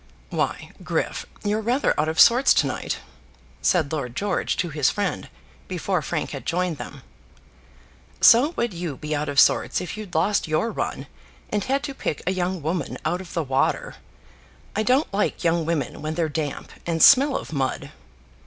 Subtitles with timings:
[0.31, 2.97] "Why, Griff, you're rather out of sorts to night,"
[3.61, 5.29] said Lord George to his friend,
[5.67, 7.03] before Frank had joined them.
[8.19, 11.05] "So would you be out of sorts if you'd lost your run
[11.51, 13.97] and had to pick a young woman out of the water.
[14.75, 17.91] I don't like young women when they're damp and smell of mud."